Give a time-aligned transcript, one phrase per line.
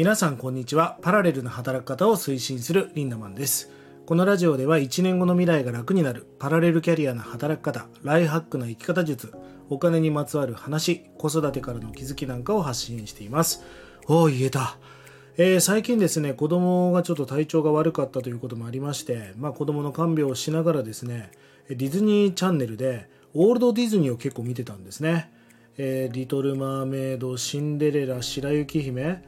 [0.00, 0.96] 皆さんこんにちは。
[1.02, 3.70] パラレルな働き方を推進するリンダマンです。
[4.06, 6.26] このラジオでは1年後の未来が楽になる。
[6.38, 9.34] パラレルキャリアな働き方ライフハックな生き方術
[9.68, 13.62] お金にまつわる話子育てからの気づきなんかを発信しています。
[14.06, 14.78] おお言えた。
[15.36, 21.30] えー、最近ですね子供がちょっと体調が悪かったということもありまして、まあ、子供の看病をしながらですね
[21.68, 25.30] ディズニーチャンネルでオールドディズニーを結構見てたんですね、
[25.76, 29.22] えー、リトル・マーメイドシンデレラ白雪姫、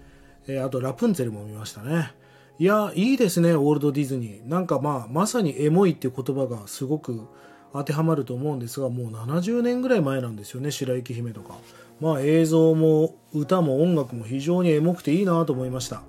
[0.46, 2.12] えー、あとラプンツェルも見ましたね。
[2.58, 4.48] いやいいですねオールドディズニー。
[4.48, 7.26] なんかまあまさにエモいっていう言葉がすごく
[7.72, 11.54] 当てはまると思うんですがもう70年ぐらい前なんですよね白雪姫とか。
[12.00, 16.02] まあ映像も歌も音楽も非常にエモくていいなと思いました。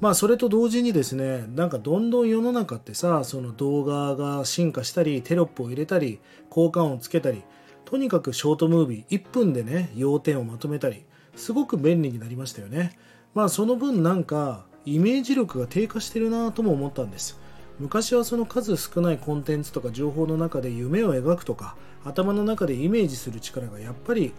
[0.00, 7.42] まあそれと同時にですねなんかどんどん世の中ってさその動画が進化したりテロップを入れたり交換をつけたり
[7.84, 11.04] とにかくショートムービー1分でね要点をまとめたり
[11.40, 12.96] すごく便利になりましたよね。
[13.34, 17.38] まあその分なんかイメージ力が低下してるなとも思ったんです。
[17.80, 24.34] 昔はその数少ないコンテンツとか情報の中で夢を描くとか頭の中でイメージする力がやっぱり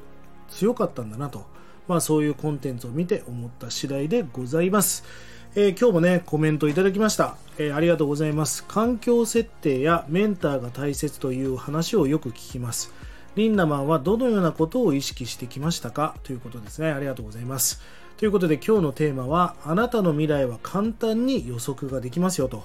[0.49, 1.45] 強かったんだなと、
[1.87, 5.03] まあ、そういうコンテンツを見て思った次第でございます、
[5.55, 8.63] えー、今日もねコメントいただきました、えー、ありがとうございます。
[8.65, 12.93] 環境設定やメンターが大切という話をよく聞きます。
[13.35, 16.91] リンダマンはどのようなことを意識してきましたかということですね。
[16.91, 17.81] ありがとうございます。
[18.17, 22.63] ということで今日のテーマはあなたの未来は簡単に予測ができますよと。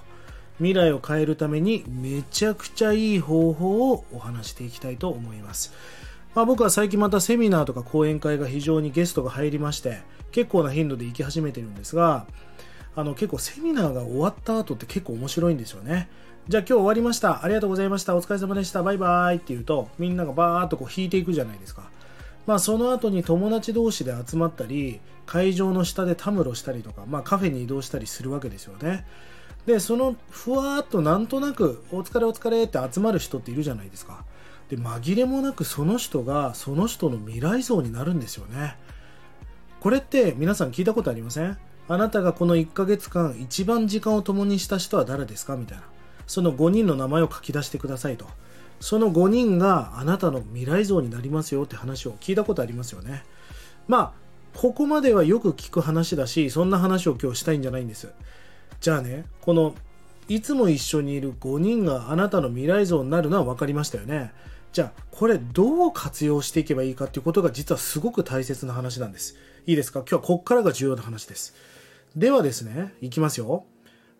[0.58, 5.72] 未来を変えるためにめちゃくちゃいい方法をお話していきたいと思います、
[6.34, 10.00] まあ、僕は最近またセミナーとか講演会が非常にゲストが入りまして
[10.32, 12.26] 結構な頻度で行き始めてるんですが
[12.94, 16.08] あの結構セミナーが終わった後って結構面白いんですよね。
[16.48, 17.42] じゃあ今日終わりました。
[17.44, 18.14] ありがとうございました。
[18.14, 18.80] お疲れ様でした。
[18.84, 19.36] バイバイ。
[19.36, 21.90] って言うとみんながバーっとこう引いていくじゃないですか。
[22.46, 29.04] まあ、その後に友達同士で集まったり会場の下でたむろしたりとか、まあ、カフェに移動したりするわけですよね。
[29.66, 34.24] でそのふわーっとなんとなく「お疲れお疲れ」って集まる人っているじゃないですか。
[34.68, 38.76] で紛れもなくその人がその人の未来像になるんですよね。
[39.80, 41.58] これって皆さん聞いたことありません？
[41.88, 45.56] あなたがこの1ヶ月間一番時間を共にした人は誰ですか？
[45.56, 45.82] みたいな。
[46.26, 48.26] その5人の名前を書き出してくださいと
[48.80, 53.24] その5人があなたの未来像になりますよって話を聞いたことありますよね。
[53.88, 54.12] まあ、
[54.54, 58.10] ここまではよく聞く話だし、そんな話を今日したいんじゃないんです。
[58.80, 59.74] じゃあね、この、
[60.28, 64.32] いつも一緒にいる5人があなたの未来像になるのは分かりましたよね。
[64.72, 69.36] じゃあ、これどう活用していけばいいかっていうことが実はすごく大切な話なんです。
[69.66, 70.00] いいですか？
[70.00, 71.54] 今日はこっからが重要な話です。
[72.14, 73.64] ではですね、いきますよ。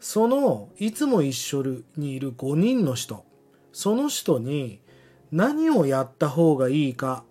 [0.01, 1.65] その、いつも一緒
[1.97, 3.25] にいる5人の人、
[3.73, 4.81] その人に
[5.33, 7.25] 何をやった方がいいか、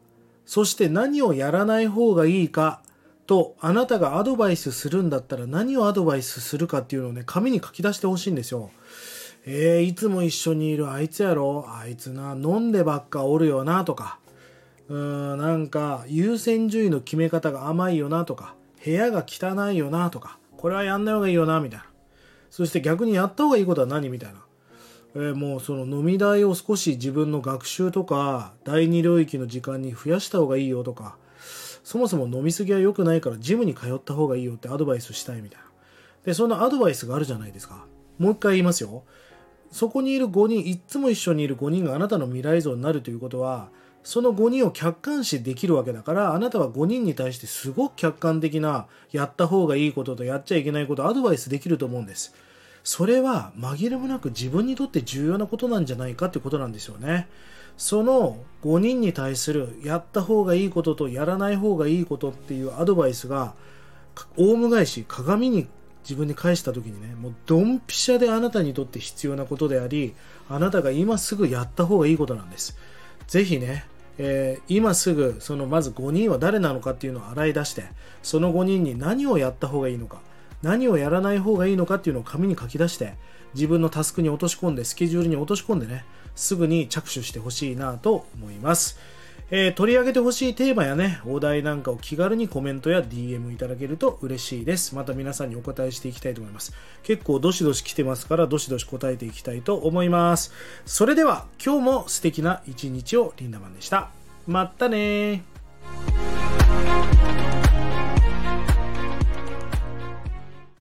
[0.46, 2.82] そして何をやらない方がいいか
[3.26, 8.70] とあなたがアドバイスするんだったら何をアドバイスするかっていうのをね、紙に書き出してほしいんですよ。
[9.48, 11.66] えー、いつも一緒にいるあいつやろ？
[11.68, 14.20] あいつな、飲んでばっかおるよなとか、
[14.90, 21.86] うーん、なんか優先順位の決め方が甘いよなとか、部屋が汚いよなとか、これはやんない方がいいよなみたいな。
[22.56, 24.40] そして逆にやった方がいいことは何みたいな。
[25.16, 31.18] えー、もうその飲み代を少し自分の学習とか第二領域の時間に増やした方がいいよとか。
[31.84, 35.66] そもそも飲みすぎは良くないからジムに通った方がいいよってアドバイスしたいみたいな。
[36.24, 37.86] でそのアドバイスがあるじゃないですか。
[38.20, 39.04] もう一回言いますよ。
[39.70, 43.68] そこにいる5人いつも一緒にいる5人があなたの未来像になるということは
[44.06, 52.36] その5人を客観視できるわけだからあなたは5人に対してすごく客観的なやった方がいいこととやっちゃいけないことアドバイスできると思うんです
[52.84, 57.28] それは紛れもなく自分にとって重要なことなんじゃないかってことなんですよね。
[57.78, 63.56] その5人に対するやった方がいいこととやらない方がいいことっていうアドバイスが
[64.38, 65.68] オウム返し鏡に
[66.04, 70.14] 自分に返した時にねもうドンピシャであなたにとって必要なことであり
[70.48, 72.78] あなたが今すぐやった方がいいことなんです
[73.28, 73.86] ぜひね、
[74.18, 77.86] えー、今すぐそのまず5人は誰なのかっていうのを洗い出して
[78.24, 80.22] その5人に何をやった方がいいのか
[80.62, 83.14] 何をやらない方がいいのかっていうのを紙に書き出して
[83.54, 89.00] 自分のタスクに落とし込んでスケジュールに落とし込んでねすぐに着手してほしいなと思います、
[89.52, 94.96] えー、取り上げてほしいテーマやねお題なんかを気軽にコメントや DM いただけると嬉しいです。
[94.96, 96.74] また皆さんにお答えしていきたいと思います。
[97.04, 100.52] 結構どしどし来てますからどしどし答えていきたいと思います。
[100.86, 104.10] それでは今日も素敵な一日をリンダマンでした。
[104.48, 105.44] またね